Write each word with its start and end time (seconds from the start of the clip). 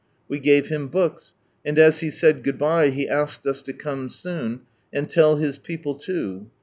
We 0.27 0.39
gave 0.39 0.65
him 0.69 0.87
books, 0.87 1.35
and 1.63 1.77
as 1.77 1.99
he 1.99 2.09
said 2.09 2.41
goodbye, 2.41 2.89
he 2.89 3.07
asked 3.07 3.45
us 3.45 3.61
to 3.61 3.71
come 3.73 4.09
soon, 4.09 4.61
and 4.91 5.07
tell 5.07 5.35
his 5.35 5.59
people 5.59 6.01
loo. 6.07 6.49